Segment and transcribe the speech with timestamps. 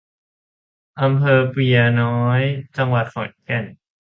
[1.01, 2.41] อำเภอเปือยน้อย
[2.77, 3.65] จังหวัดขอนแก่น